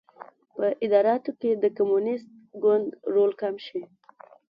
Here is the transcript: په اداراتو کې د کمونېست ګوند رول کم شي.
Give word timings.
په 0.55 0.65
اداراتو 0.85 1.31
کې 1.39 1.51
د 1.63 1.65
کمونېست 1.77 2.27
ګوند 2.63 2.87
رول 3.13 3.31
کم 3.41 3.55
شي. 3.65 3.81